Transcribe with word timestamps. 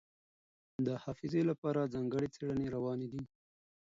د 0.85 0.87
حافظې 1.03 1.41
لپاره 1.49 1.91
ځانګړې 1.93 2.27
څېړنې 2.35 2.67
روانې 2.75 3.07
دي. 3.13 3.23